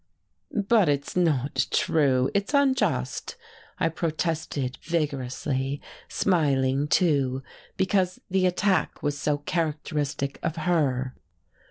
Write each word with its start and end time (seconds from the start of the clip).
"But 0.51 0.89
it's 0.89 1.15
not 1.15 1.67
true, 1.69 2.31
it's 2.33 2.55
unjust," 2.55 3.35
I 3.79 3.87
protested 3.89 4.79
vigorously, 4.81 5.79
smiling, 6.09 6.87
too, 6.87 7.43
because 7.77 8.19
the 8.27 8.47
attack 8.47 9.03
was 9.03 9.15
so 9.15 9.37
characteristic 9.37 10.39
of 10.41 10.55
her. 10.65 11.13